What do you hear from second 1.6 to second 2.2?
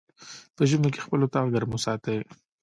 وساتی